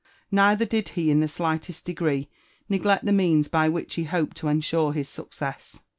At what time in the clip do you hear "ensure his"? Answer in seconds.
4.47-5.09